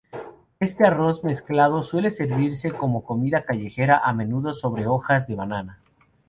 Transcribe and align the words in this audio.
Este 0.59 0.87
arroz 0.87 1.23
mezclado 1.23 1.83
suele 1.83 2.09
servirse 2.09 2.71
como 2.71 3.03
comida 3.03 3.43
callejera 3.45 4.01
a 4.03 4.13
menudo 4.13 4.55
sobre 4.55 4.87
hojas 4.87 5.27
de 5.27 5.35
banana. 5.35 5.79